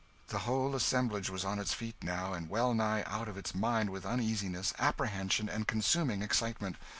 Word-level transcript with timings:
The 0.29 0.39
whole 0.49 0.73
assemblage 0.75 1.29
was 1.29 1.45
on 1.45 1.59
its 1.59 1.75
feet 1.75 1.95
now, 2.01 2.33
and 2.33 2.49
well 2.49 2.73
nigh 2.73 3.03
out 3.05 3.27
of 3.27 3.37
its 3.37 3.53
mind 3.53 3.91
with 3.91 4.03
uneasiness, 4.03 4.73
apprehension, 4.79 5.47
and 5.47 5.67
consuming 5.67 6.23
excitement. 6.23 6.77